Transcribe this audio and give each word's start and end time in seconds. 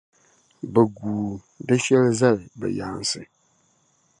bɛ 0.73 0.81
guui 0.95 1.41
di 1.67 1.75
shɛli 1.83 2.11
zali 2.19 2.45
bɛ 2.59 2.67
yaansi. 2.77 3.21